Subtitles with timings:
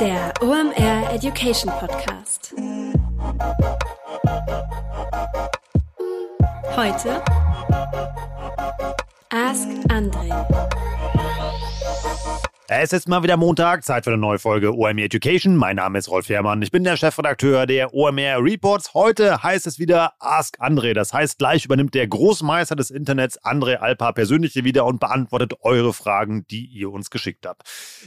[0.00, 2.54] Der OMR Education Podcast.
[6.76, 7.20] Heute
[9.30, 10.67] Ask Andre.
[12.70, 15.56] Es ist mal wieder Montag, Zeit für eine neue Folge OMR Education.
[15.56, 18.92] Mein Name ist Rolf Herrmann, ich bin der Chefredakteur der OMR Reports.
[18.92, 20.92] Heute heißt es wieder Ask André.
[20.92, 25.54] Das heißt, gleich übernimmt der Großmeister des Internets André Alpa persönlich hier wieder und beantwortet
[25.62, 27.62] eure Fragen, die ihr uns geschickt habt.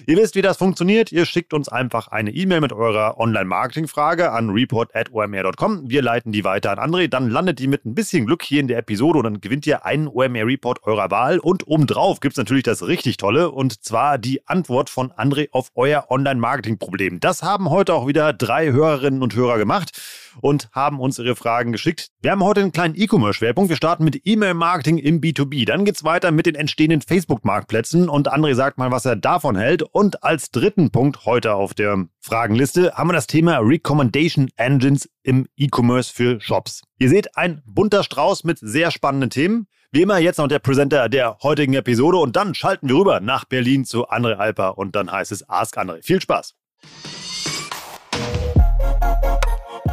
[0.05, 1.11] Ihr wisst, wie das funktioniert.
[1.11, 5.89] Ihr schickt uns einfach eine E-Mail mit eurer Online-Marketing-Frage an report.omr.com.
[5.89, 7.07] Wir leiten die weiter an André.
[7.07, 9.85] Dann landet die mit ein bisschen Glück hier in der Episode und dann gewinnt ihr
[9.87, 11.39] einen OMR Report eurer Wahl.
[11.39, 16.05] Und obendrauf gibt es natürlich das richtig Tolle und zwar die von André auf euer
[16.09, 17.19] Online-Marketing-Problem.
[17.19, 19.91] Das haben heute auch wieder drei Hörerinnen und Hörer gemacht
[20.39, 22.09] und haben uns ihre Fragen geschickt.
[22.21, 23.69] Wir haben heute einen kleinen E-Commerce-Schwerpunkt.
[23.69, 25.65] Wir starten mit E-Mail-Marketing im B2B.
[25.65, 29.55] Dann geht es weiter mit den entstehenden Facebook-Marktplätzen und André sagt mal, was er davon
[29.57, 29.83] hält.
[29.83, 35.47] Und als dritten Punkt heute auf der Fragenliste haben wir das Thema Recommendation Engines im
[35.57, 36.83] E-Commerce für Shops.
[36.99, 39.67] Ihr seht ein bunter Strauß mit sehr spannenden Themen.
[39.93, 43.43] Wie immer jetzt noch der Präsenter der heutigen Episode und dann schalten wir rüber nach
[43.43, 46.01] Berlin zu André Alper und dann heißt es Ask André.
[46.01, 46.55] Viel Spaß!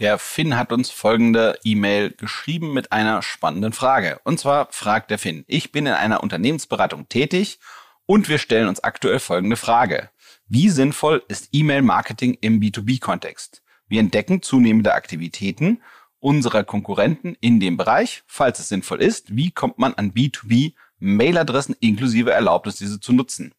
[0.00, 4.20] Der Finn hat uns folgende E-Mail geschrieben mit einer spannenden Frage.
[4.24, 7.60] Und zwar fragt der Finn, ich bin in einer Unternehmensberatung tätig
[8.04, 10.10] und wir stellen uns aktuell folgende Frage.
[10.48, 13.62] Wie sinnvoll ist E-Mail-Marketing im B2B-Kontext?
[13.86, 15.80] Wir entdecken zunehmende Aktivitäten
[16.18, 18.24] unserer Konkurrenten in dem Bereich.
[18.26, 23.54] Falls es sinnvoll ist, wie kommt man an B2B-Mailadressen inklusive Erlaubnis, diese zu nutzen?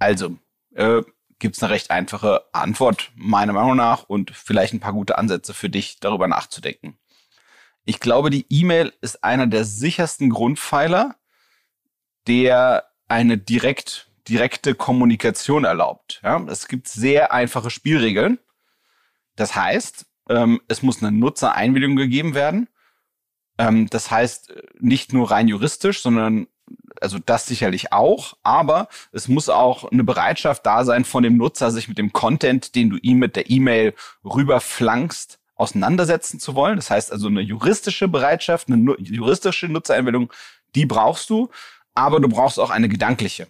[0.00, 0.38] Also,
[0.74, 1.02] äh,
[1.38, 5.54] gibt es eine recht einfache Antwort, meiner Meinung nach, und vielleicht ein paar gute Ansätze
[5.54, 6.98] für dich, darüber nachzudenken.
[7.84, 11.16] Ich glaube, die E-Mail ist einer der sichersten Grundpfeiler,
[12.26, 16.20] der eine direkt, direkte Kommunikation erlaubt.
[16.22, 18.38] Ja, es gibt sehr einfache Spielregeln.
[19.36, 22.68] Das heißt, ähm, es muss eine Nutzereinwilligung gegeben werden.
[23.56, 26.46] Ähm, das heißt, nicht nur rein juristisch, sondern
[27.00, 31.70] also das sicherlich auch, aber es muss auch eine Bereitschaft da sein von dem Nutzer,
[31.70, 36.76] sich mit dem Content, den du ihm mit der E-Mail rüberflankst, auseinandersetzen zu wollen.
[36.76, 40.32] Das heißt also eine juristische Bereitschaft, eine juristische Nutzereinwilligung,
[40.74, 41.50] die brauchst du,
[41.94, 43.48] aber du brauchst auch eine gedankliche.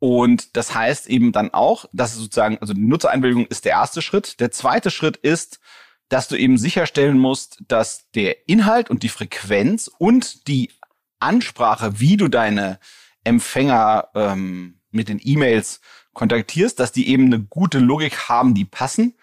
[0.00, 4.40] Und das heißt eben dann auch, dass sozusagen, also die Nutzereinwilligung ist der erste Schritt.
[4.40, 5.60] Der zweite Schritt ist,
[6.08, 10.70] dass du eben sicherstellen musst, dass der Inhalt und die Frequenz und die
[11.20, 12.78] Ansprache, wie du deine
[13.24, 15.80] Empfänger ähm, mit den E-Mails
[16.12, 19.14] kontaktierst, dass die eben eine gute Logik haben, die passen.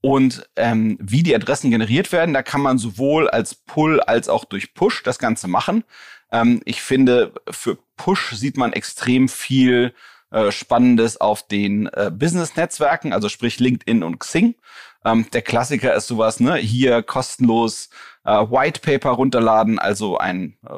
[0.00, 4.44] Und ähm, wie die Adressen generiert werden, da kann man sowohl als Pull als auch
[4.44, 5.84] durch Push das Ganze machen.
[6.30, 9.94] Ähm, ich finde, für Push sieht man extrem viel
[10.30, 14.56] äh, Spannendes auf den äh, Business-Netzwerken, also sprich LinkedIn und Xing.
[15.04, 16.56] Ähm, der Klassiker ist sowas, ne?
[16.56, 17.88] Hier kostenlos
[18.24, 20.74] äh, White Paper runterladen, also ein äh,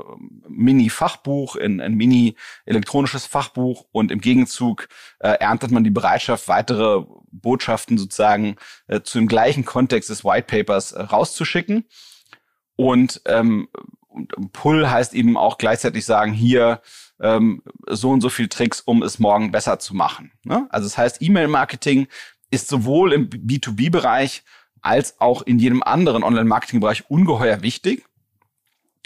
[0.48, 4.88] Mini-Fachbuch, ein, ein Mini-elektronisches Fachbuch und im Gegenzug
[5.20, 8.56] äh, erntet man die Bereitschaft, weitere Botschaften sozusagen
[8.88, 11.84] äh, zu dem gleichen Kontext des White Papers äh, rauszuschicken.
[12.76, 13.68] Und ähm,
[14.52, 16.80] Pull heißt eben auch gleichzeitig sagen, hier
[17.20, 20.32] ähm, so und so viel Tricks, um es morgen besser zu machen.
[20.44, 20.66] Ne?
[20.70, 22.08] Also das heißt, E-Mail-Marketing
[22.50, 24.42] ist sowohl im B2B-Bereich
[24.86, 28.04] als auch in jedem anderen Online-Marketing-Bereich ungeheuer wichtig,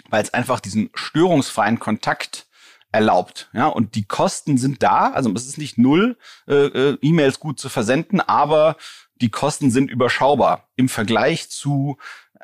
[0.09, 2.47] weil es einfach diesen störungsfreien Kontakt
[2.91, 3.49] erlaubt.
[3.53, 5.11] Ja, und die Kosten sind da.
[5.11, 6.17] Also es ist nicht null,
[6.47, 8.75] äh, äh, E-Mails gut zu versenden, aber
[9.15, 11.97] die Kosten sind überschaubar im Vergleich zu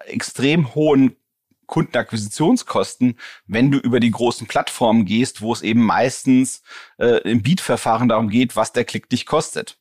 [0.05, 1.15] extrem hohen
[1.67, 6.63] Kundenakquisitionskosten, wenn du über die großen Plattformen gehst, wo es eben meistens
[6.97, 9.77] äh, im Beat-Verfahren darum geht, was der Klick dich kostet.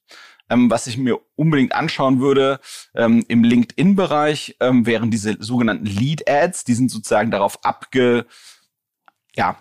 [0.48, 2.60] Ähm, was ich mir unbedingt anschauen würde
[2.94, 6.64] ähm, im LinkedIn-Bereich, ähm, wären diese sogenannten Lead-Ads.
[6.64, 8.26] Die sind sozusagen darauf abge,
[9.34, 9.56] ja,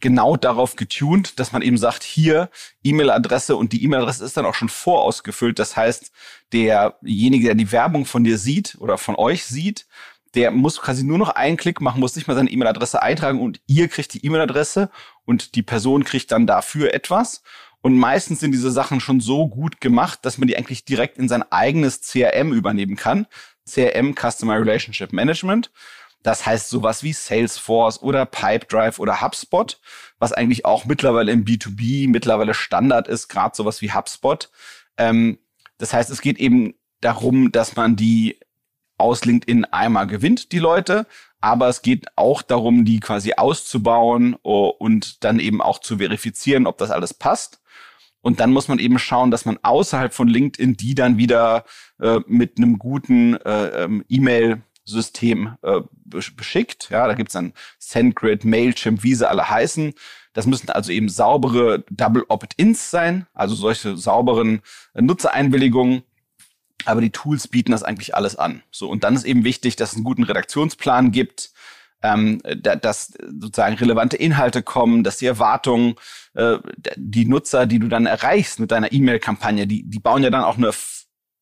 [0.00, 2.50] genau darauf getuned, dass man eben sagt, hier
[2.82, 5.58] E-Mail-Adresse und die E-Mail-Adresse ist dann auch schon vorausgefüllt.
[5.58, 6.12] Das heißt,
[6.52, 9.86] derjenige, der die Werbung von dir sieht oder von euch sieht,
[10.34, 13.60] der muss quasi nur noch einen Klick machen, muss nicht mal seine E-Mail-Adresse eintragen und
[13.66, 14.90] ihr kriegt die E-Mail-Adresse
[15.24, 17.42] und die Person kriegt dann dafür etwas.
[17.80, 21.28] Und meistens sind diese Sachen schon so gut gemacht, dass man die eigentlich direkt in
[21.28, 23.26] sein eigenes CRM übernehmen kann.
[23.68, 25.70] CRM Customer Relationship Management.
[26.22, 29.80] Das heißt sowas wie Salesforce oder Pipedrive oder HubSpot,
[30.18, 34.50] was eigentlich auch mittlerweile im B2B mittlerweile Standard ist, gerade sowas wie HubSpot.
[34.96, 35.38] Ähm,
[35.78, 38.40] das heißt, es geht eben darum, dass man die
[38.98, 41.06] aus LinkedIn einmal gewinnt, die Leute,
[41.40, 46.66] aber es geht auch darum, die quasi auszubauen oh, und dann eben auch zu verifizieren,
[46.66, 47.60] ob das alles passt.
[48.20, 51.64] Und dann muss man eben schauen, dass man außerhalb von LinkedIn die dann wieder
[52.00, 56.88] äh, mit einem guten äh, ähm, E-Mail System äh, beschickt.
[56.90, 59.92] Ja, da gibt's dann SendGrid, Mailchimp, wie sie alle heißen.
[60.32, 64.60] Das müssen also eben saubere Double Opt-ins sein, also solche sauberen
[64.94, 66.02] äh, Nutzereinwilligungen.
[66.84, 68.62] Aber die Tools bieten das eigentlich alles an.
[68.70, 71.50] So und dann ist eben wichtig, dass es einen guten Redaktionsplan gibt,
[72.02, 75.94] ähm, da, dass sozusagen relevante Inhalte kommen, dass die Erwartungen,
[76.34, 76.58] äh,
[76.96, 80.56] die Nutzer, die du dann erreichst mit deiner E-Mail-Kampagne, die, die bauen ja dann auch
[80.56, 80.72] eine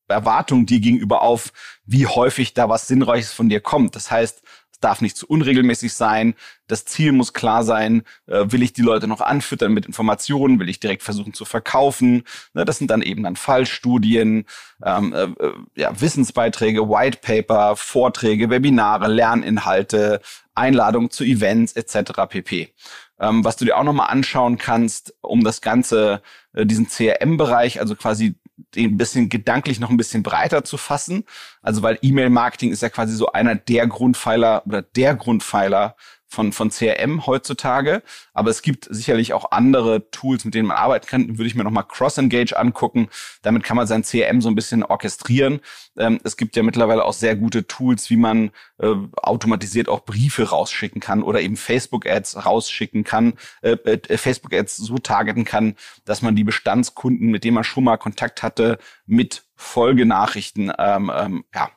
[0.08, 1.53] Erwartung dir gegenüber auf,
[1.85, 3.97] wie häufig da was Sinnreiches von dir kommt.
[3.97, 4.43] Das heißt,
[4.76, 6.34] es darf nicht zu unregelmäßig sein.
[6.67, 8.02] Das Ziel muss klar sein.
[8.26, 10.61] Äh, will ich die Leute noch anfüttern mit Informationen?
[10.61, 12.25] Will ich direkt versuchen zu verkaufen?
[12.52, 14.44] Ne, das sind dann eben dann Fallstudien,
[14.84, 20.20] ähm, äh, äh ja, Wissensbeiträge, Whitepaper, Vorträge, Webinare, Lerninhalte,
[20.55, 22.29] Einladungen zu Events etc.
[22.29, 22.75] pp.
[23.19, 26.20] Ähm, was du dir auch nochmal anschauen kannst, um das Ganze,
[26.52, 28.34] äh, diesen CRM-Bereich, also quasi
[28.74, 31.24] den ein bisschen gedanklich noch ein bisschen breiter zu fassen.
[31.62, 35.96] Also weil E-Mail-Marketing ist ja quasi so einer der Grundpfeiler oder der Grundpfeiler
[36.28, 38.02] von, von CRM heutzutage.
[38.32, 41.38] Aber es gibt sicherlich auch andere Tools, mit denen man arbeiten kann.
[41.38, 43.08] Würde ich mir nochmal Cross-Engage angucken.
[43.43, 45.61] Damit kann man sein CRM so ein bisschen orchestrieren.
[45.96, 50.50] Ähm, es gibt ja mittlerweile auch sehr gute Tools, wie man äh, automatisiert auch Briefe
[50.50, 56.37] rausschicken kann oder eben Facebook-Ads rausschicken kann, äh, äh, Facebook-Ads so targeten kann, dass man
[56.37, 61.70] die Bestandskunden, mit denen man schon mal Kontakt hatte, mit Folgenachrichten ähm, ähm, ja,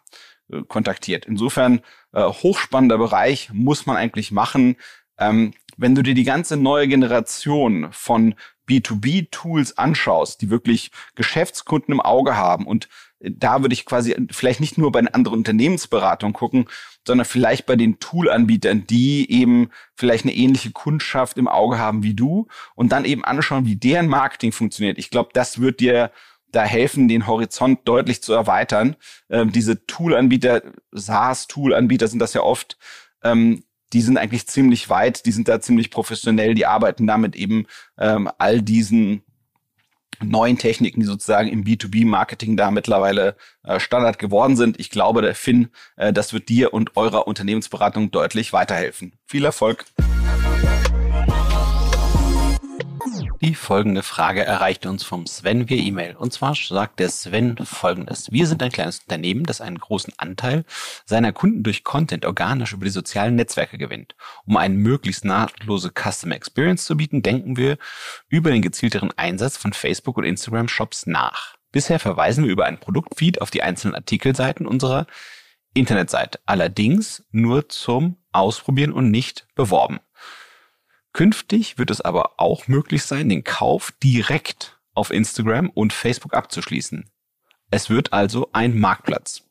[0.68, 1.26] kontaktiert.
[1.26, 1.82] Insofern
[2.14, 4.76] äh, hochspannender Bereich muss man eigentlich machen.
[5.18, 8.36] Ähm, wenn du dir die ganze neue Generation von
[8.70, 14.60] B2B-Tools anschaust, die wirklich Geschäftskunden im Auge haben und äh, da würde ich quasi vielleicht
[14.60, 16.68] nicht nur bei einer anderen Unternehmensberatung gucken,
[17.06, 22.14] sondern vielleicht bei den Tool-Anbietern, die eben vielleicht eine ähnliche Kundschaft im Auge haben wie
[22.14, 24.98] du und dann eben anschauen, wie deren Marketing funktioniert.
[24.98, 26.12] Ich glaube, das wird dir
[26.52, 28.96] da helfen, den Horizont deutlich zu erweitern.
[29.30, 32.78] Ähm, diese Tool-Anbieter, SaaS-Tool-Anbieter sind das ja oft,
[33.24, 37.66] ähm, die sind eigentlich ziemlich weit, die sind da ziemlich professionell, die arbeiten damit eben
[37.98, 39.24] ähm, all diesen
[40.22, 44.80] neuen Techniken, die sozusagen im B2B-Marketing da mittlerweile äh, Standard geworden sind.
[44.80, 49.14] Ich glaube, der Finn, äh, das wird dir und eurer Unternehmensberatung deutlich weiterhelfen.
[49.26, 49.86] Viel Erfolg!
[53.42, 56.18] Die folgende Frage erreichte uns vom Sven via E-Mail.
[56.18, 58.30] Und zwar sagt der Sven folgendes.
[58.34, 60.66] Wir sind ein kleines Unternehmen, das einen großen Anteil
[61.06, 64.16] seiner Kunden durch Content organisch über die sozialen Netzwerke gewinnt.
[64.46, 67.78] Um eine möglichst nahtlose Customer Experience zu bieten, denken wir
[68.28, 71.56] über den gezielteren Einsatz von Facebook und Instagram Shops nach.
[71.72, 75.08] Bisher verweisen wir über einen Produktfeed auf die einzelnen Artikelseiten unserer
[75.74, 76.42] Internetseite.
[76.46, 80.02] Allerdings nur zum Ausprobieren und nicht beworben.
[81.20, 87.10] Künftig wird es aber auch möglich sein, den Kauf direkt auf Instagram und Facebook abzuschließen.
[87.72, 89.44] Es wird also ein Marktplatz.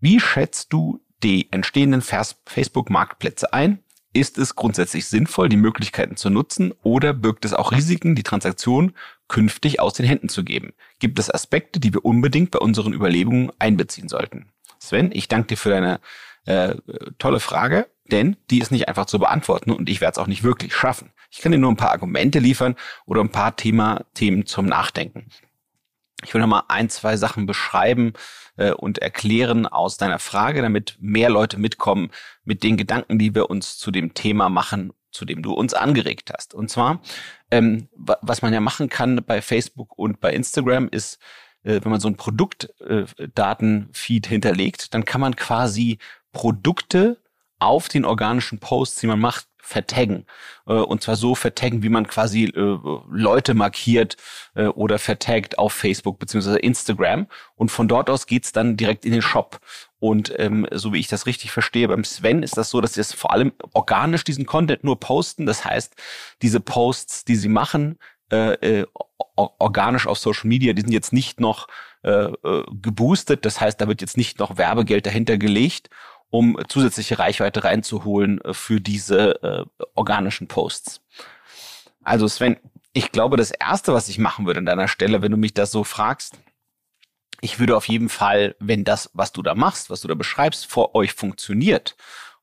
[0.00, 3.78] Wie schätzt du die entstehenden Facebook-Marktplätze ein?
[4.12, 8.92] Ist es grundsätzlich sinnvoll, die Möglichkeiten zu nutzen oder birgt es auch Risiken, die Transaktion
[9.28, 10.74] künftig aus den Händen zu geben?
[10.98, 14.52] Gibt es Aspekte, die wir unbedingt bei unseren Überlegungen einbeziehen sollten?
[14.78, 16.00] Sven, ich danke dir für deine
[16.46, 16.76] äh,
[17.18, 20.44] tolle Frage denn die ist nicht einfach zu beantworten und ich werde es auch nicht
[20.44, 21.10] wirklich schaffen.
[21.30, 25.28] Ich kann dir nur ein paar Argumente liefern oder ein paar Thema, Themen zum Nachdenken.
[26.24, 28.12] Ich will noch mal ein, zwei Sachen beschreiben
[28.56, 32.10] äh, und erklären aus deiner Frage, damit mehr Leute mitkommen
[32.44, 36.30] mit den Gedanken, die wir uns zu dem Thema machen, zu dem du uns angeregt
[36.32, 36.54] hast.
[36.54, 37.02] Und zwar,
[37.50, 41.18] ähm, was man ja machen kann bei Facebook und bei Instagram ist,
[41.64, 45.98] äh, wenn man so ein Produktdatenfeed äh, hinterlegt, dann kann man quasi
[46.32, 47.18] Produkte
[47.58, 50.26] auf den organischen Posts, die man macht, vertaggen.
[50.66, 52.78] Äh, und zwar so vertaggen, wie man quasi äh,
[53.10, 54.16] Leute markiert
[54.54, 57.28] äh, oder vertaggt auf Facebook beziehungsweise Instagram.
[57.54, 59.60] Und von dort aus geht's dann direkt in den Shop.
[59.98, 63.00] Und ähm, so wie ich das richtig verstehe, beim Sven ist das so, dass sie
[63.00, 65.46] es vor allem organisch diesen Content nur posten.
[65.46, 65.94] Das heißt,
[66.42, 67.98] diese Posts, die sie machen,
[68.30, 68.86] äh,
[69.36, 71.68] organisch auf Social Media, die sind jetzt nicht noch
[72.02, 72.28] äh,
[72.70, 73.44] geboostet.
[73.44, 75.90] Das heißt, da wird jetzt nicht noch Werbegeld dahinter gelegt
[76.32, 81.02] um zusätzliche Reichweite reinzuholen äh, für diese äh, organischen Posts.
[82.02, 82.56] Also Sven,
[82.94, 85.70] ich glaube, das Erste, was ich machen würde an deiner Stelle, wenn du mich das
[85.70, 86.38] so fragst,
[87.42, 90.66] ich würde auf jeden Fall, wenn das, was du da machst, was du da beschreibst,
[90.66, 91.96] vor euch funktioniert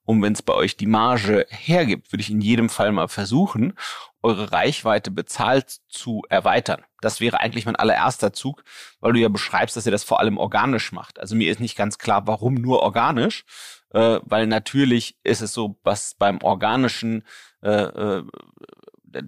[0.06, 3.74] und wenn es bei euch die Marge hergibt, würde ich in jedem Fall mal versuchen,
[4.22, 6.84] eure Reichweite bezahlt zu erweitern.
[7.02, 8.64] Das wäre eigentlich mein allererster Zug,
[9.00, 11.20] weil du ja beschreibst, dass ihr das vor allem organisch macht.
[11.20, 13.46] Also mir ist nicht ganz klar, warum nur organisch,
[13.92, 17.24] äh, weil natürlich ist es so, was beim organischen
[17.62, 18.24] äh, äh,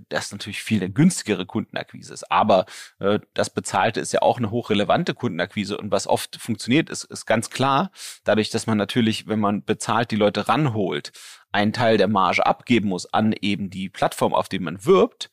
[0.10, 2.32] das natürlich viel eine günstigere Kundenakquise ist.
[2.32, 2.66] Aber
[3.00, 5.78] äh, das Bezahlte ist ja auch eine hochrelevante Kundenakquise.
[5.78, 7.92] Und was oft funktioniert, ist, ist ganz klar,
[8.24, 11.12] dadurch, dass man natürlich, wenn man bezahlt, die Leute ranholt,
[11.52, 15.30] einen Teil der Marge abgeben muss an eben die Plattform, auf die man wirbt.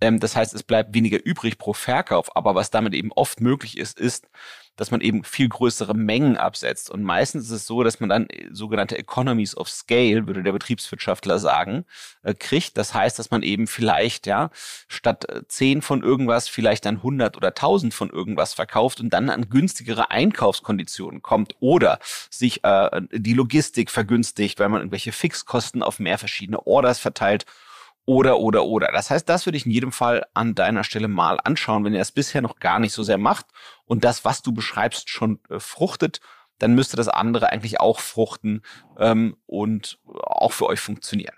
[0.00, 2.34] Ähm, das heißt, es bleibt weniger übrig pro Verkauf.
[2.36, 4.28] Aber was damit eben oft möglich ist, ist,
[4.76, 6.90] dass man eben viel größere Mengen absetzt.
[6.90, 10.52] Und meistens ist es so, dass man dann äh, sogenannte Economies of Scale, würde der
[10.52, 11.84] Betriebswirtschaftler sagen,
[12.22, 12.78] äh, kriegt.
[12.78, 14.50] Das heißt, dass man eben vielleicht, ja,
[14.88, 19.28] statt äh, zehn von irgendwas vielleicht dann 100 oder 1000 von irgendwas verkauft und dann
[19.28, 21.98] an günstigere Einkaufskonditionen kommt oder
[22.30, 27.44] sich äh, die Logistik vergünstigt, weil man irgendwelche Fixkosten auf mehr verschiedene Orders verteilt
[28.10, 28.88] oder, oder, oder.
[28.92, 32.00] Das heißt, das würde ich in jedem Fall an deiner Stelle mal anschauen, wenn ihr
[32.00, 33.46] das bisher noch gar nicht so sehr macht
[33.84, 36.20] und das, was du beschreibst, schon äh, fruchtet,
[36.58, 38.62] dann müsste das andere eigentlich auch fruchten
[38.98, 41.36] ähm, und auch für euch funktionieren.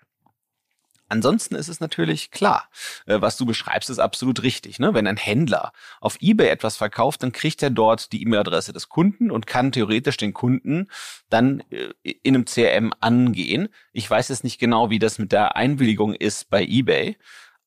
[1.13, 2.71] Ansonsten ist es natürlich klar,
[3.05, 4.79] äh, was du beschreibst, ist absolut richtig.
[4.79, 4.95] Ne?
[4.95, 9.31] Wenn ein Händler auf eBay etwas verkauft, dann kriegt er dort die E-Mail-Adresse des Kunden
[9.31, 10.89] und kann theoretisch den Kunden
[11.29, 11.91] dann äh,
[12.23, 13.69] in einem CRM angehen.
[13.93, 17.19] Ich weiß jetzt nicht genau, wie das mit der Einwilligung ist bei eBay,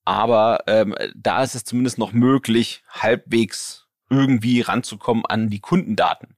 [0.05, 6.35] aber ähm, da ist es zumindest noch möglich, halbwegs irgendwie ranzukommen an die Kundendaten.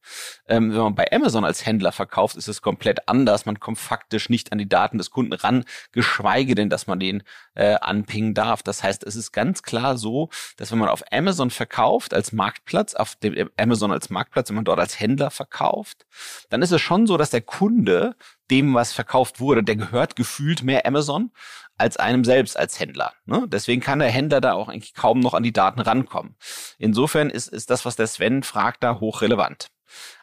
[0.48, 3.46] Ähm, wenn man bei Amazon als Händler verkauft, ist es komplett anders.
[3.46, 7.24] Man kommt faktisch nicht an die Daten des Kunden ran, geschweige denn, dass man den
[7.58, 8.62] äh, anpingen darf.
[8.62, 12.94] Das heißt, es ist ganz klar so, dass wenn man auf Amazon verkauft als Marktplatz,
[12.94, 16.06] auf dem Amazon als Marktplatz, wenn man dort als Händler verkauft,
[16.50, 18.16] dann ist es schon so, dass der Kunde
[18.52, 21.32] dem, was verkauft wurde, der gehört gefühlt mehr Amazon
[21.80, 23.14] als einem selbst als Händler.
[23.26, 23.46] Ne?
[23.48, 26.36] Deswegen kann der Händler da auch eigentlich kaum noch an die Daten rankommen.
[26.78, 29.70] Insofern ist, ist das, was der Sven fragt, da hochrelevant.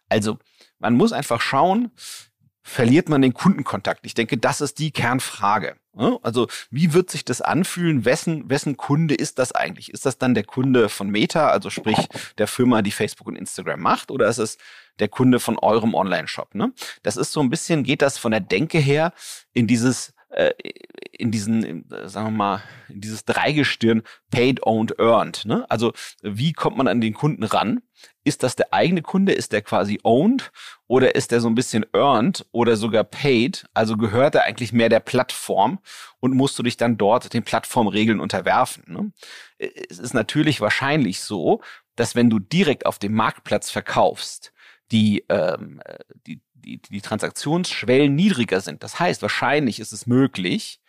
[0.09, 0.38] Also
[0.79, 1.91] man muss einfach schauen,
[2.64, 4.00] verliert man den Kundenkontakt?
[4.04, 5.76] Ich denke, das ist die Kernfrage.
[6.23, 8.04] Also wie wird sich das anfühlen?
[8.04, 9.92] Wessen, wessen Kunde ist das eigentlich?
[9.92, 13.80] Ist das dann der Kunde von Meta, also sprich der Firma, die Facebook und Instagram
[13.80, 14.59] macht, oder ist es
[14.99, 16.56] der Kunde von eurem Online-Shop?
[16.56, 16.73] Ne?
[17.04, 19.12] Das ist so ein bisschen, geht das von der Denke her
[19.52, 20.53] in dieses äh,
[21.12, 25.45] in diesen, sagen wir mal, in dieses Dreigestirn paid, owned, earned.
[25.45, 25.64] Ne?
[25.71, 27.83] Also wie kommt man an den Kunden ran?
[28.25, 29.33] Ist das der eigene Kunde?
[29.33, 30.50] Ist der quasi owned?
[30.87, 33.67] Oder ist der so ein bisschen earned oder sogar paid?
[33.75, 35.79] Also gehört er eigentlich mehr der Plattform
[36.21, 38.85] und musst du dich dann dort den Plattformregeln unterwerfen?
[38.88, 39.12] Ne?
[39.59, 41.61] Es ist natürlich wahrscheinlich so,
[41.97, 44.53] dass wenn du direkt auf dem Marktplatz verkaufst,
[44.93, 45.81] die, ähm,
[46.26, 48.83] die, die, die Transaktionsschwellen niedriger sind.
[48.83, 50.81] Das heißt, wahrscheinlich ist es möglich,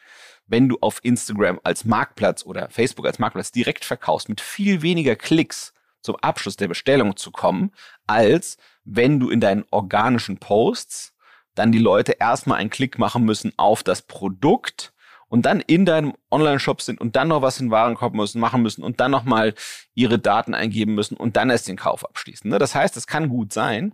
[0.48, 5.16] wenn du auf Instagram als Marktplatz oder Facebook als Marktplatz direkt verkaufst, mit viel weniger
[5.16, 7.72] Klicks zum Abschluss der Bestellung zu kommen,
[8.06, 11.14] als wenn du in deinen organischen Posts
[11.56, 14.94] dann die Leute erstmal einen Klick machen müssen auf das Produkt
[15.27, 18.84] und dann in deinem Online-Shop sind und dann noch was in Warenkorb müssen, machen müssen
[18.84, 19.53] und dann nochmal
[19.94, 22.50] ihre Daten eingeben müssen und dann erst den Kauf abschließen.
[22.50, 22.60] Ne?
[22.60, 23.94] Das heißt, es kann gut sein,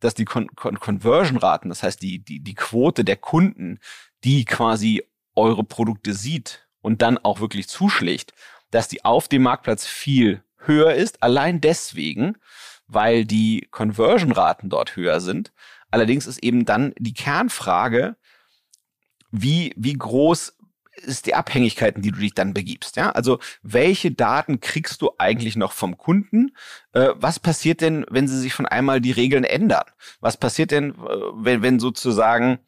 [0.00, 3.78] dass die Con Con Conversion-Raten, das heißt die, die, die Quote der Kunden,
[4.24, 5.02] die quasi
[5.34, 8.32] eure Produkte sieht und dann auch wirklich zuschlägt,
[8.70, 12.36] dass die auf dem Marktplatz viel höher ist, allein deswegen,
[12.86, 15.52] weil die Conversion-Raten dort höher sind.
[15.90, 18.16] Allerdings ist eben dann die Kernfrage,
[19.30, 20.56] wie, wie groß
[20.96, 22.96] ist die Abhängigkeiten, die du dich dann begibst.
[22.96, 26.54] Ja, also welche Daten kriegst du eigentlich noch vom Kunden?
[26.92, 29.84] Äh, was passiert denn, wenn sie sich von einmal die Regeln ändern?
[30.20, 30.94] Was passiert denn, äh,
[31.34, 32.58] wenn, wenn sozusagen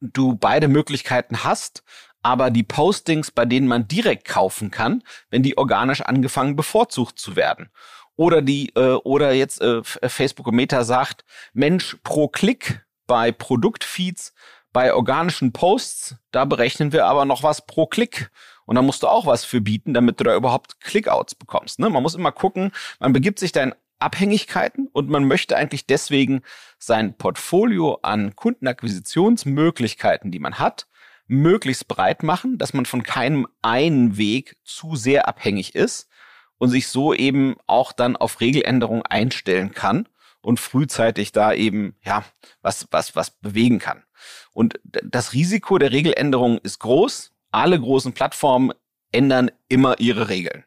[0.00, 1.84] du beide Möglichkeiten hast,
[2.22, 7.36] aber die Postings, bei denen man direkt kaufen kann, wenn die organisch angefangen bevorzugt zu
[7.36, 7.70] werden?
[8.16, 14.32] Oder die, äh, oder jetzt äh, Facebook und Meta sagt, Mensch, pro Klick bei Produktfeeds
[14.72, 18.30] bei organischen Posts, da berechnen wir aber noch was pro Klick.
[18.64, 21.78] Und da musst du auch was für bieten, damit du da überhaupt Clickouts bekommst.
[21.78, 21.90] Ne?
[21.90, 26.42] Man muss immer gucken, man begibt sich da in Abhängigkeiten und man möchte eigentlich deswegen
[26.78, 30.86] sein Portfolio an Kundenakquisitionsmöglichkeiten, die man hat,
[31.26, 36.08] möglichst breit machen, dass man von keinem einen Weg zu sehr abhängig ist
[36.58, 40.08] und sich so eben auch dann auf Regeländerungen einstellen kann
[40.42, 42.24] und frühzeitig da eben ja
[42.60, 44.02] was was was bewegen kann.
[44.52, 47.32] Und das Risiko der Regeländerung ist groß.
[47.50, 48.72] Alle großen Plattformen
[49.12, 50.64] ändern immer ihre Regeln.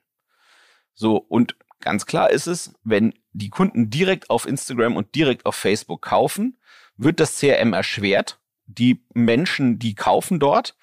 [0.93, 5.55] So und ganz klar ist es, wenn die Kunden direkt auf Instagram und direkt auf
[5.55, 6.57] Facebook kaufen,
[6.97, 8.39] wird das CRM erschwert.
[8.65, 10.75] Die Menschen, die kaufen dort,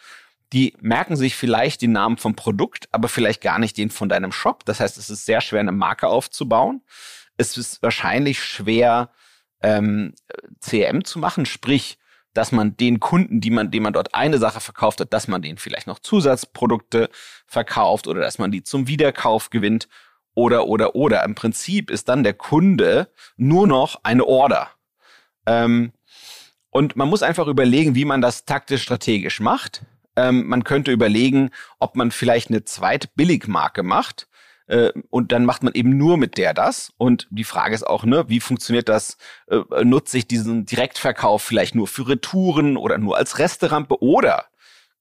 [0.53, 4.33] die merken sich vielleicht den Namen vom Produkt, aber vielleicht gar nicht den von deinem
[4.33, 4.65] Shop.
[4.67, 6.83] Das heißt, es ist sehr schwer, eine Marke aufzubauen
[7.51, 9.11] es ist wahrscheinlich schwer,
[9.63, 10.15] ähm,
[10.61, 11.99] CRM zu machen, sprich,
[12.35, 15.43] dass man den Kunden, die man, dem man dort eine Sache verkauft hat, dass man
[15.43, 17.11] denen vielleicht noch Zusatzprodukte
[17.47, 19.89] verkauft oder dass man die zum Wiederkauf gewinnt
[20.35, 21.25] oder, oder, oder.
[21.25, 24.71] Im Prinzip ist dann der Kunde nur noch eine Order.
[25.47, 25.93] Ähm,
[26.71, 29.85] und man muss einfach überlegen, wie man das taktisch strategisch macht.
[30.17, 34.27] Ähm, man könnte überlegen, ob man vielleicht eine Zweitbilligmarke macht,
[35.11, 36.93] und dann macht man eben nur mit der das.
[36.97, 39.19] Und die Frage ist auch, ne, wie funktioniert das?
[39.49, 44.47] Äh, nutze ich diesen Direktverkauf vielleicht nur für Retouren oder nur als Resterampe oder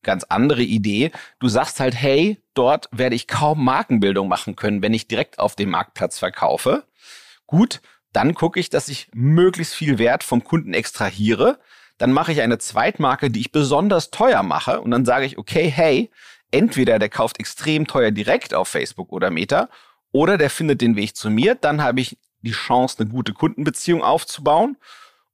[0.03, 1.11] ganz andere Idee.
[1.39, 5.55] Du sagst halt, hey, dort werde ich kaum Markenbildung machen können, wenn ich direkt auf
[5.55, 6.83] dem Marktplatz verkaufe.
[7.47, 11.59] Gut, dann gucke ich, dass ich möglichst viel Wert vom Kunden extrahiere.
[11.97, 14.81] Dann mache ich eine Zweitmarke, die ich besonders teuer mache.
[14.81, 16.09] Und dann sage ich, okay, hey,
[16.51, 19.69] entweder der kauft extrem teuer direkt auf Facebook oder Meta
[20.11, 21.55] oder der findet den Weg zu mir.
[21.55, 24.77] Dann habe ich die Chance, eine gute Kundenbeziehung aufzubauen.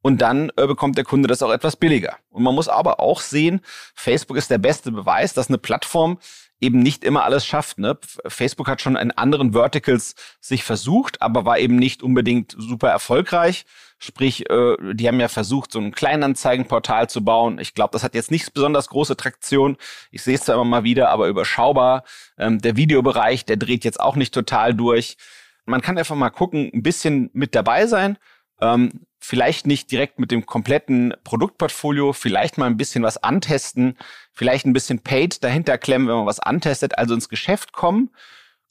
[0.04, 2.18] Und dann äh, bekommt der Kunde das auch etwas billiger.
[2.30, 3.62] Und man muss aber auch sehen,
[3.96, 6.20] Facebook ist der beste Beweis, dass eine Plattform
[6.62, 7.78] eben nicht immer alles schafft.
[7.78, 7.98] Ne?
[8.28, 13.66] Facebook hat schon in anderen Verticals sich versucht, aber war eben nicht unbedingt super erfolgreich.
[14.00, 17.58] Sprich, äh, die haben ja versucht, so ein Kleinanzeigenportal zu bauen.
[17.60, 19.78] Ich glaube, das hat jetzt nicht besonders große Traktion.
[20.12, 22.04] Ich sehe es zwar immer mal wieder, aber überschaubar.
[22.38, 25.18] Ähm, der Videobereich, der dreht jetzt auch nicht total durch.
[25.66, 28.18] Man kann einfach mal gucken, ein bisschen mit dabei sein.
[28.62, 33.98] Ähm, vielleicht nicht direkt mit dem kompletten Produktportfolio, vielleicht mal ein bisschen was antesten,
[34.32, 38.12] vielleicht ein bisschen Paid dahinter klemmen, wenn man was antestet, also ins Geschäft kommen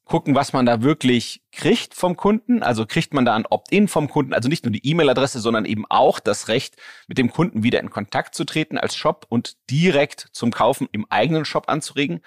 [0.07, 2.63] gucken, was man da wirklich kriegt vom Kunden.
[2.63, 5.85] Also kriegt man da ein Opt-in vom Kunden, also nicht nur die E-Mail-Adresse, sondern eben
[5.89, 6.77] auch das Recht,
[7.09, 11.07] mit dem Kunden wieder in Kontakt zu treten als Shop und direkt zum Kaufen im
[11.11, 12.21] eigenen Shop anzuregen.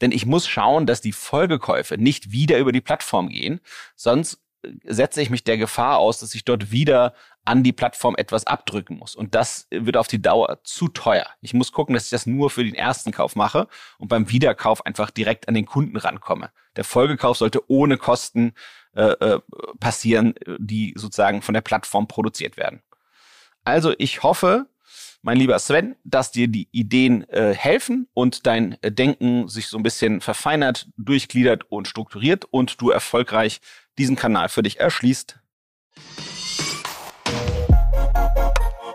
[0.00, 3.60] Denn ich muss schauen, dass die Folgekäufe nicht wieder über die Plattform gehen,
[3.96, 4.40] sonst
[4.84, 8.96] setze ich mich der Gefahr aus, dass ich dort wieder an die Plattform etwas abdrücken
[8.96, 9.14] muss.
[9.14, 11.26] Und das wird auf die Dauer zu teuer.
[11.42, 14.84] Ich muss gucken, dass ich das nur für den ersten Kauf mache und beim Wiederkauf
[14.86, 16.50] einfach direkt an den Kunden rankomme.
[16.76, 18.54] Der Folgekauf sollte ohne Kosten
[18.94, 19.40] äh, äh,
[19.80, 22.82] passieren, die sozusagen von der Plattform produziert werden.
[23.64, 24.66] Also ich hoffe,
[25.22, 29.82] mein lieber Sven, dass dir die Ideen äh, helfen und dein Denken sich so ein
[29.82, 33.60] bisschen verfeinert, durchgliedert und strukturiert und du erfolgreich
[33.98, 35.38] diesen Kanal für dich erschließt.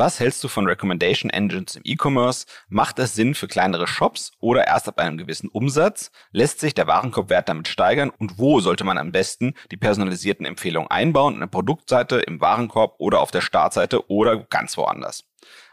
[0.00, 2.46] Was hältst du von Recommendation Engines im E-Commerce?
[2.68, 6.12] Macht es Sinn für kleinere Shops oder erst ab einem gewissen Umsatz?
[6.30, 8.12] Lässt sich der Warenkorbwert damit steigern?
[8.16, 11.34] Und wo sollte man am besten die personalisierten Empfehlungen einbauen?
[11.34, 15.24] In der Produktseite, im Warenkorb oder auf der Startseite oder ganz woanders?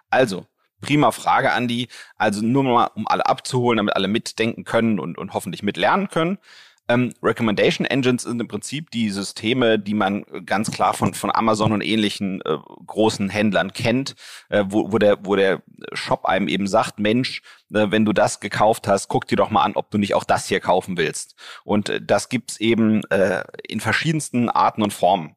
[0.09, 0.47] Also,
[0.81, 1.87] prima Frage, Andi.
[2.15, 6.39] Also nur mal, um alle abzuholen, damit alle mitdenken können und, und hoffentlich mitlernen können.
[6.87, 11.71] Ähm, Recommendation Engines sind im Prinzip die Systeme, die man ganz klar von, von Amazon
[11.71, 14.15] und ähnlichen äh, großen Händlern kennt,
[14.49, 17.41] äh, wo, wo, der, wo der Shop einem eben sagt, Mensch,
[17.73, 20.23] äh, wenn du das gekauft hast, guck dir doch mal an, ob du nicht auch
[20.23, 21.35] das hier kaufen willst.
[21.63, 25.35] Und äh, das gibt's eben äh, in verschiedensten Arten und Formen.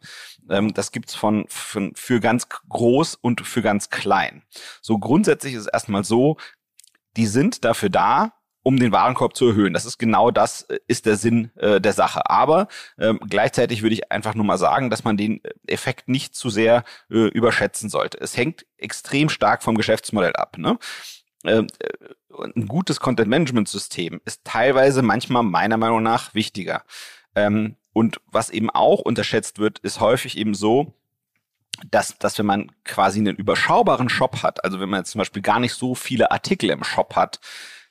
[0.50, 4.42] Ähm, das gibt's von, von für ganz groß und für ganz klein.
[4.82, 6.36] So grundsätzlich ist es erstmal so,
[7.16, 8.34] die sind dafür da,
[8.68, 9.72] um den Warenkorb zu erhöhen.
[9.72, 12.28] Das ist genau das, äh, ist der Sinn äh, der Sache.
[12.28, 16.34] Aber ähm, gleichzeitig würde ich einfach nur mal sagen, dass man den äh, Effekt nicht
[16.34, 18.20] zu sehr äh, überschätzen sollte.
[18.20, 20.58] Es hängt extrem stark vom Geschäftsmodell ab.
[20.58, 20.78] Ne?
[21.44, 26.82] Ähm, äh, ein gutes Content-Management-System ist teilweise manchmal meiner Meinung nach wichtiger.
[27.34, 30.92] Ähm, und was eben auch unterschätzt wird, ist häufig eben so,
[31.90, 35.40] dass, dass wenn man quasi einen überschaubaren Shop hat, also wenn man jetzt zum Beispiel
[35.40, 37.40] gar nicht so viele Artikel im Shop hat,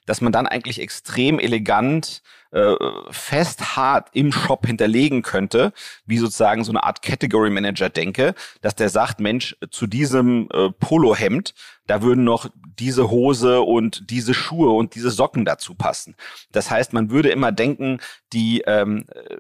[0.07, 2.73] dass man dann eigentlich extrem elegant äh,
[3.11, 5.73] fest hart im Shop hinterlegen könnte,
[6.05, 10.71] wie sozusagen so eine Art Category Manager denke, dass der sagt, Mensch, zu diesem äh,
[10.71, 11.53] Polohemd
[11.88, 16.15] da würden noch diese Hose und diese Schuhe und diese Socken dazu passen.
[16.52, 18.00] Das heißt, man würde immer denken,
[18.34, 19.38] die ähm, äh,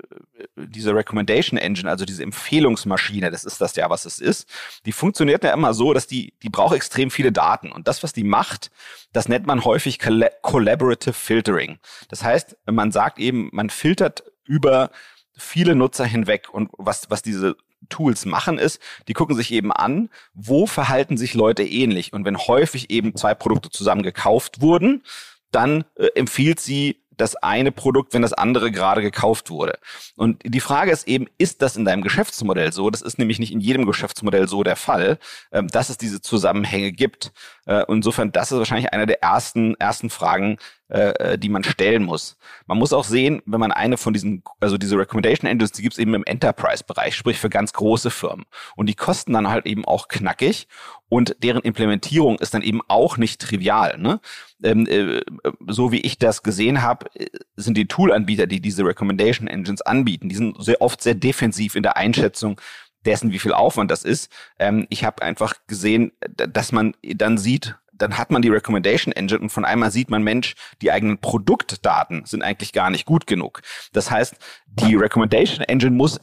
[0.55, 4.49] diese Recommendation Engine, also diese Empfehlungsmaschine, das ist das ja, was es ist,
[4.85, 8.13] die funktioniert ja immer so, dass die die braucht extrem viele Daten und das, was
[8.13, 8.71] die macht,
[9.13, 11.79] das nennt man häufig Collaborative Filtering.
[12.09, 14.89] Das heißt, man sagt eben, man filtert über
[15.37, 17.55] viele Nutzer hinweg und was was diese
[17.89, 22.13] Tools machen, ist, die gucken sich eben an, wo verhalten sich Leute ähnlich.
[22.13, 25.03] Und wenn häufig eben zwei Produkte zusammen gekauft wurden,
[25.51, 29.79] dann äh, empfiehlt sie das eine Produkt, wenn das andere gerade gekauft wurde.
[30.15, 32.89] Und die Frage ist eben, ist das in deinem Geschäftsmodell so?
[32.89, 35.17] Das ist nämlich nicht in jedem Geschäftsmodell so der Fall,
[35.51, 37.33] ähm, dass es diese Zusammenhänge gibt.
[37.67, 40.57] Äh, insofern, das ist wahrscheinlich eine der ersten, ersten Fragen,
[40.89, 42.37] äh, äh, die man stellen muss.
[42.65, 45.93] Man muss auch sehen, wenn man eine von diesen, also diese Recommendation Engines, die gibt
[45.93, 48.45] es eben im Enterprise-Bereich, sprich für ganz große Firmen.
[48.77, 50.69] Und die kosten dann halt eben auch knackig
[51.09, 53.97] und deren Implementierung ist dann eben auch nicht trivial.
[53.97, 54.21] Ne?
[54.63, 55.21] Ähm, äh,
[55.67, 57.27] so wie ich das gesehen habe, äh,
[57.57, 61.83] sind die Tool-Anbieter, die diese Recommendation Engines anbieten, die sind sehr oft sehr defensiv in
[61.83, 62.61] der Einschätzung
[63.07, 64.31] dessen, wie viel Aufwand das ist.
[64.59, 69.39] Ähm, ich habe einfach gesehen, dass man dann sieht, dann hat man die Recommendation Engine
[69.39, 73.61] und von einmal sieht man, Mensch, die eigenen Produktdaten sind eigentlich gar nicht gut genug.
[73.93, 74.35] Das heißt,
[74.67, 76.19] die Recommendation Engine muss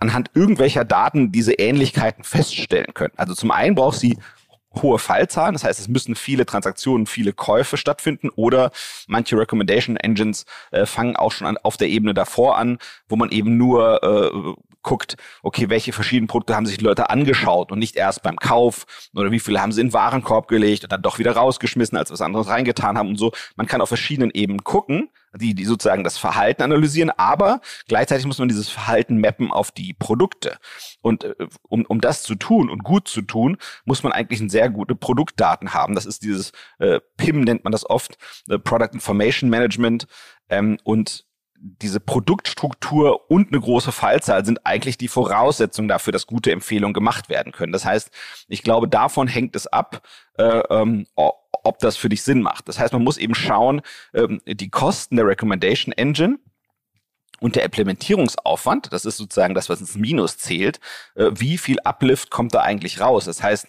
[0.00, 3.14] anhand irgendwelcher Daten diese Ähnlichkeiten feststellen können.
[3.16, 4.18] Also zum einen braucht sie
[4.82, 8.70] hohe Fallzahlen, das heißt, es müssen viele Transaktionen, viele Käufe stattfinden oder
[9.06, 12.76] manche Recommendation Engines äh, fangen auch schon an, auf der Ebene davor an,
[13.08, 14.54] wo man eben nur äh,
[14.86, 18.86] guckt, okay, welche verschiedenen Produkte haben sich die Leute angeschaut und nicht erst beim Kauf
[19.14, 22.10] oder wie viele haben sie in den Warenkorb gelegt und dann doch wieder rausgeschmissen, als
[22.10, 23.32] was anderes reingetan haben und so.
[23.56, 28.38] Man kann auf verschiedenen Ebenen gucken, die, die sozusagen das Verhalten analysieren, aber gleichzeitig muss
[28.38, 30.56] man dieses Verhalten mappen auf die Produkte.
[31.02, 31.34] Und äh,
[31.68, 34.94] um, um das zu tun und gut zu tun, muss man eigentlich ein sehr gute
[34.94, 35.94] Produktdaten haben.
[35.94, 38.16] Das ist dieses äh, PIM nennt man das oft,
[38.48, 40.06] äh, Product Information Management.
[40.48, 41.26] Ähm, und
[41.60, 47.28] diese Produktstruktur und eine große Fallzahl sind eigentlich die Voraussetzungen dafür, dass gute Empfehlungen gemacht
[47.28, 47.72] werden können.
[47.72, 48.10] Das heißt,
[48.48, 50.02] ich glaube, davon hängt es ab,
[50.38, 52.68] äh, ähm, ob das für dich Sinn macht.
[52.68, 53.82] Das heißt, man muss eben schauen,
[54.14, 56.38] ähm, die Kosten der Recommendation Engine
[57.40, 60.80] und der Implementierungsaufwand, das ist sozusagen das, was ins Minus zählt,
[61.14, 63.24] äh, wie viel Uplift kommt da eigentlich raus?
[63.26, 63.68] Das heißt,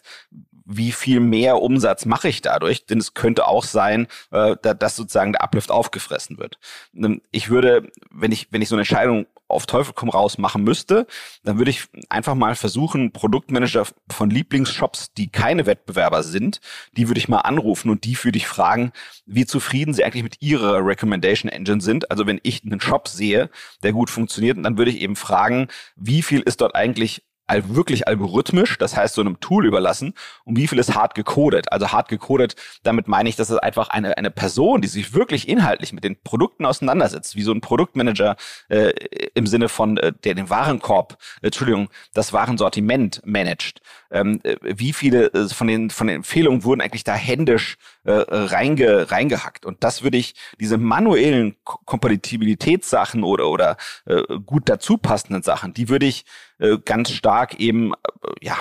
[0.69, 2.85] wie viel mehr Umsatz mache ich dadurch?
[2.85, 6.59] Denn es könnte auch sein, äh, dass sozusagen der Uplift aufgefressen wird.
[6.93, 10.63] Ähm, ich würde, wenn ich, wenn ich so eine Entscheidung auf Teufel komm raus machen
[10.63, 11.07] müsste,
[11.43, 16.59] dann würde ich einfach mal versuchen, Produktmanager von Lieblingsshops, die keine Wettbewerber sind,
[16.97, 18.91] die würde ich mal anrufen und die würde ich fragen,
[19.25, 22.11] wie zufrieden sie eigentlich mit ihrer Recommendation Engine sind.
[22.11, 23.49] Also wenn ich einen Shop sehe,
[23.83, 28.77] der gut funktioniert, dann würde ich eben fragen, wie viel ist dort eigentlich wirklich algorithmisch,
[28.77, 31.71] das heißt so einem Tool überlassen und wie viel ist hart gecodet.
[31.71, 35.47] Also hart gecodet, damit meine ich, dass es einfach eine, eine Person, die sich wirklich
[35.47, 38.35] inhaltlich mit den Produkten auseinandersetzt, wie so ein Produktmanager
[38.69, 38.91] äh,
[39.33, 43.81] im Sinne von, äh, der den Warenkorb, äh, Entschuldigung, das Warensortiment managt.
[44.11, 48.11] Ähm, äh, wie viele äh, von, den, von den Empfehlungen wurden eigentlich da händisch äh,
[48.11, 49.65] reinge, reingehackt.
[49.65, 55.89] Und das würde ich, diese manuellen Kompatibilitätssachen oder, oder äh, gut dazu passenden Sachen, die
[55.89, 56.25] würde ich
[56.59, 58.57] äh, ganz stark eben, äh, ja,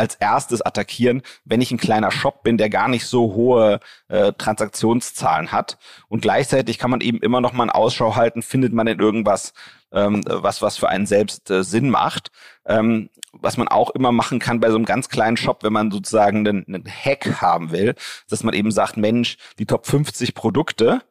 [0.00, 4.32] als erstes attackieren, wenn ich ein kleiner Shop bin, der gar nicht so hohe äh,
[4.32, 5.78] Transaktionszahlen hat.
[6.08, 9.52] Und gleichzeitig kann man eben immer noch mal einen Ausschau halten, findet man denn irgendwas,
[9.92, 12.30] ähm, was, was für einen selbst äh, Sinn macht.
[12.64, 15.90] Ähm, was man auch immer machen kann bei so einem ganz kleinen Shop, wenn man
[15.90, 17.94] sozusagen einen, einen Hack haben will,
[18.28, 21.02] dass man eben sagt, Mensch, die Top 50 Produkte,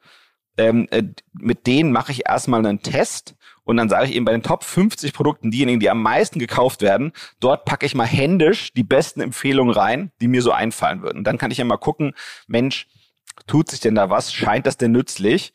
[0.58, 3.36] ähm, äh, mit denen mache ich erstmal einen Test
[3.69, 6.82] und dann sage ich eben bei den Top 50 Produkten, diejenigen, die am meisten gekauft
[6.82, 11.19] werden, dort packe ich mal händisch die besten Empfehlungen rein, die mir so einfallen würden.
[11.19, 12.15] Und dann kann ich ja mal gucken,
[12.47, 12.88] Mensch,
[13.45, 14.34] tut sich denn da was?
[14.34, 15.53] Scheint das denn nützlich?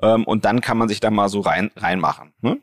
[0.00, 2.32] Ähm, und dann kann man sich da mal so rein reinmachen.
[2.42, 2.58] Ne?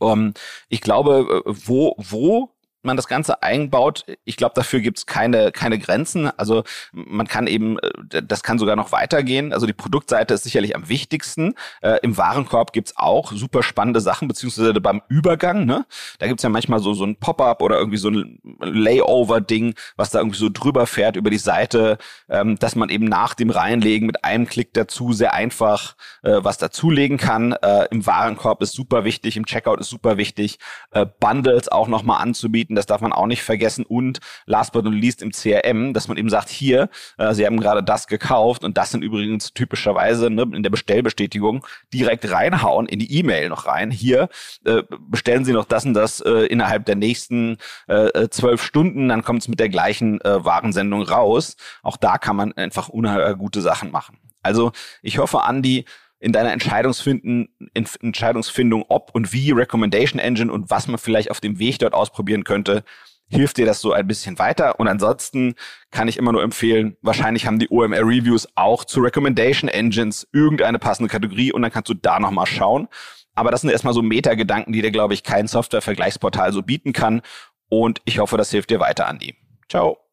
[0.00, 0.34] Um,
[0.68, 2.53] ich glaube, äh, wo, wo
[2.84, 6.30] man das Ganze einbaut, ich glaube, dafür gibt es keine, keine Grenzen.
[6.38, 9.52] Also man kann eben, äh, das kann sogar noch weitergehen.
[9.52, 11.54] Also die Produktseite ist sicherlich am wichtigsten.
[11.80, 15.64] Äh, Im Warenkorb gibt's auch super spannende Sachen, beziehungsweise beim Übergang.
[15.64, 15.86] Ne?
[16.18, 20.18] Da gibt's ja manchmal so, so ein Pop-up oder irgendwie so ein Layover-Ding, was da
[20.18, 24.24] irgendwie so drüber fährt über die Seite, ähm, dass man eben nach dem Reinlegen mit
[24.24, 27.52] einem Klick dazu sehr einfach äh, was dazulegen kann.
[27.52, 30.58] Äh, Im Warenkorb ist super wichtig, im Checkout ist super wichtig,
[30.90, 33.84] äh, Bundles auch nochmal anzubieten anbieten, das darf man auch nicht vergessen.
[33.86, 37.60] Und last but not least im CRM, dass man eben sagt, hier, äh, Sie haben
[37.60, 42.98] gerade das gekauft und das sind übrigens typischerweise ne, in der Bestellbestätigung direkt reinhauen in
[42.98, 43.90] die E-Mail noch rein.
[43.90, 44.28] Hier
[44.64, 47.58] äh, bestellen Sie noch das und das äh, innerhalb der nächsten
[47.88, 51.56] äh, äh zwölf Stunden, dann kommt es mit der gleichen äh, Warensendung raus.
[51.82, 54.18] Auch da kann man einfach unheimlich gute Sachen machen.
[54.42, 55.86] Also ich hoffe, Andi,
[56.24, 61.78] in deiner Entscheidungsfindung, ob und wie Recommendation Engine und was man vielleicht auf dem Weg
[61.78, 62.82] dort ausprobieren könnte,
[63.28, 64.80] hilft dir das so ein bisschen weiter.
[64.80, 65.54] Und ansonsten
[65.90, 70.78] kann ich immer nur empfehlen, wahrscheinlich haben die OMR Reviews auch zu Recommendation Engines irgendeine
[70.78, 72.88] passende Kategorie und dann kannst du da nochmal schauen.
[73.34, 77.20] Aber das sind erstmal so Metagedanken, die dir, glaube ich, kein Software-Vergleichsportal so bieten kann.
[77.68, 79.34] Und ich hoffe, das hilft dir weiter, Andi.
[79.68, 80.03] Ciao.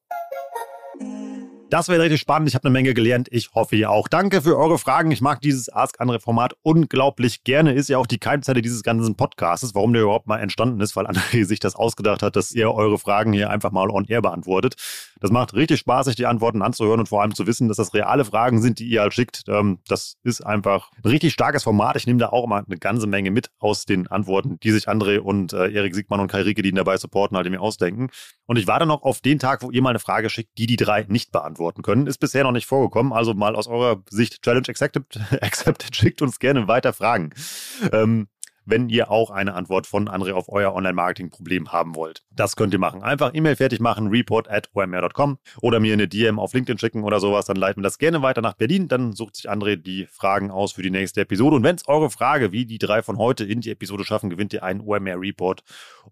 [1.71, 2.49] Das wäre richtig spannend.
[2.49, 3.29] Ich habe eine Menge gelernt.
[3.31, 4.09] Ich hoffe ihr auch.
[4.09, 5.09] Danke für eure Fragen.
[5.09, 7.71] Ich mag dieses Ask Andre Format unglaublich gerne.
[7.71, 11.07] Ist ja auch die Keimzelle dieses ganzen Podcasts, warum der überhaupt mal entstanden ist, weil
[11.07, 14.75] André sich das ausgedacht hat, dass ihr eure Fragen hier einfach mal on air beantwortet.
[15.21, 17.93] Das macht richtig Spaß, sich die Antworten anzuhören und vor allem zu wissen, dass das
[17.93, 19.43] reale Fragen sind, die ihr halt schickt.
[19.47, 21.95] Ähm, das ist einfach ein richtig starkes Format.
[21.95, 25.19] Ich nehme da auch mal eine ganze Menge mit aus den Antworten, die sich André
[25.19, 28.09] und äh, Erik Siegmann und Kai Rieke, die ihn dabei supporten, halt mir ausdenken.
[28.45, 30.75] Und ich warte noch auf den Tag, wo ihr mal eine Frage schickt, die die
[30.75, 32.07] drei nicht beantworten beantworten können.
[32.07, 33.13] Ist bisher noch nicht vorgekommen.
[33.13, 35.05] Also mal aus eurer Sicht Challenge accepted,
[35.41, 37.31] accepted schickt uns gerne weiter Fragen.
[37.91, 38.27] Ähm,
[38.63, 42.23] wenn ihr auch eine Antwort von André auf euer Online-Marketing-Problem haben wollt.
[42.29, 43.01] Das könnt ihr machen.
[43.01, 47.19] Einfach E-Mail fertig machen, report at omr.com oder mir eine DM auf LinkedIn schicken oder
[47.19, 47.45] sowas.
[47.45, 48.87] Dann leiten wir das gerne weiter nach Berlin.
[48.87, 51.55] Dann sucht sich André die Fragen aus für die nächste Episode.
[51.55, 54.53] Und wenn es eure Frage, wie die drei von heute in die Episode schaffen, gewinnt
[54.53, 55.63] ihr einen OMR-Report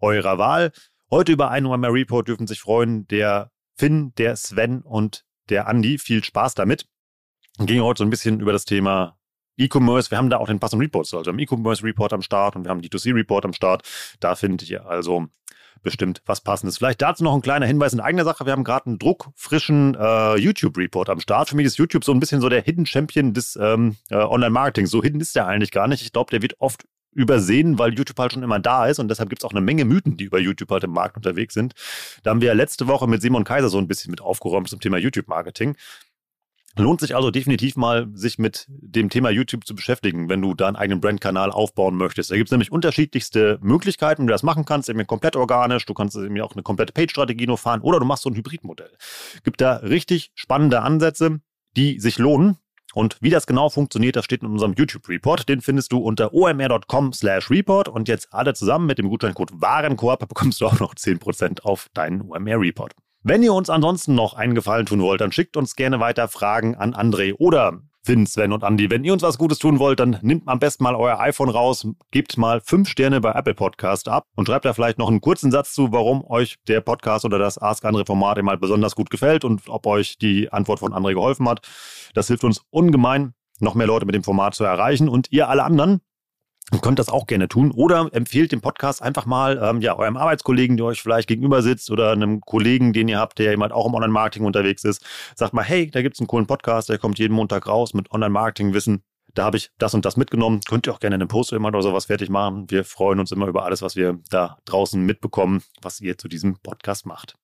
[0.01, 0.71] eurer Wahl.
[1.11, 5.97] Heute über einen OMR-Report dürfen sich freuen der Finn, der Sven und der Andi.
[5.97, 6.85] Viel Spaß damit.
[7.59, 9.17] Ging heute so ein bisschen über das Thema
[9.57, 10.11] E-Commerce.
[10.11, 11.05] Wir haben da auch den passenden Report.
[11.13, 13.83] Also wir haben E-Commerce Report am Start und wir haben D2C Report am Start.
[14.19, 15.27] Da findet ihr also
[15.81, 16.77] bestimmt was Passendes.
[16.77, 18.45] Vielleicht dazu noch ein kleiner Hinweis in eigener Sache.
[18.45, 21.49] Wir haben gerade einen druckfrischen äh, YouTube-Report am Start.
[21.49, 24.91] Für mich ist YouTube so ein bisschen so der Hidden Champion des ähm, äh, Online-Marketings.
[24.91, 26.01] So hidden ist der eigentlich gar nicht.
[26.01, 29.29] Ich glaube, der wird oft übersehen, weil YouTube halt schon immer da ist und deshalb
[29.29, 31.73] gibt es auch eine Menge Mythen, die über YouTube halt im Markt unterwegs sind.
[32.23, 34.97] Da haben wir letzte Woche mit Simon Kaiser so ein bisschen mit aufgeräumt zum Thema
[34.97, 35.75] YouTube-Marketing.
[36.77, 40.67] Lohnt sich also definitiv mal, sich mit dem Thema YouTube zu beschäftigen, wenn du da
[40.67, 42.31] einen eigenen Brandkanal aufbauen möchtest.
[42.31, 44.87] Da gibt es nämlich unterschiedlichste Möglichkeiten, wie du das machen kannst.
[44.87, 48.23] Eben komplett organisch, du kannst eben auch eine komplette Page-Strategie nur fahren oder du machst
[48.23, 48.91] so ein Hybridmodell.
[49.43, 51.41] Gibt da richtig spannende Ansätze,
[51.75, 52.57] die sich lohnen.
[52.93, 55.47] Und wie das genau funktioniert, das steht in unserem YouTube-Report.
[55.47, 57.87] Den findest du unter omr.com slash report.
[57.87, 62.21] Und jetzt alle zusammen mit dem Gutscheincode Warenkorb bekommst du auch noch 10% auf deinen
[62.21, 62.93] OMR-Report.
[63.21, 66.75] Wenn ihr uns ansonsten noch einen Gefallen tun wollt, dann schickt uns gerne weiter Fragen
[66.75, 68.89] an André oder Finn, Sven und Andy.
[68.89, 71.87] Wenn ihr uns was Gutes tun wollt, dann nehmt am besten mal euer iPhone raus,
[72.09, 75.51] gebt mal fünf Sterne bei Apple Podcast ab und schreibt da vielleicht noch einen kurzen
[75.51, 79.45] Satz zu, warum euch der Podcast oder das Ask Andre Format mal besonders gut gefällt
[79.45, 81.61] und ob euch die Antwort von André geholfen hat.
[82.15, 85.63] Das hilft uns ungemein, noch mehr Leute mit dem Format zu erreichen und ihr alle
[85.63, 86.01] anderen,
[86.71, 90.17] Ihr könnt das auch gerne tun oder empfehlt den Podcast einfach mal ähm, ja, eurem
[90.17, 93.87] Arbeitskollegen, der euch vielleicht gegenüber sitzt oder einem Kollegen, den ihr habt, der jemand auch
[93.87, 95.03] im Online-Marketing unterwegs ist.
[95.35, 99.03] Sagt mal, hey, da gibt's einen coolen Podcast, der kommt jeden Montag raus mit Online-Marketing-Wissen.
[99.33, 100.61] Da habe ich das und das mitgenommen.
[100.67, 102.69] Könnt ihr auch gerne einen Post oder sowas fertig machen.
[102.69, 106.57] Wir freuen uns immer über alles, was wir da draußen mitbekommen, was ihr zu diesem
[106.59, 107.35] Podcast macht.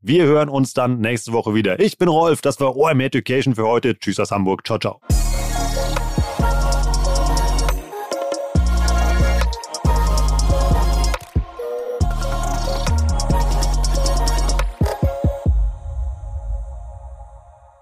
[0.00, 1.80] Wir hören uns dann nächste Woche wieder.
[1.80, 3.98] Ich bin Rolf, das war OM Education für heute.
[3.98, 4.66] Tschüss aus Hamburg.
[4.66, 5.25] Ciao, ciao.